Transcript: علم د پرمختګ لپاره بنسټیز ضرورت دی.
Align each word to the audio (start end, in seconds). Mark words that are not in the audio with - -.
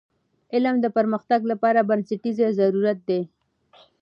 علم 0.53 0.75
د 0.81 0.85
پرمختګ 0.97 1.39
لپاره 1.51 1.79
بنسټیز 1.89 2.37
ضرورت 2.59 2.99
دی. 3.09 3.21